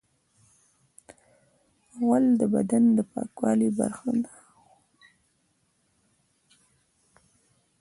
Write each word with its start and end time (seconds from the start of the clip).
غول 1.99 2.25
د 2.39 2.41
بدن 2.53 2.83
د 2.97 2.99
پاکوالي 3.11 3.69
برخه 3.79 4.09
ده. 4.23 4.35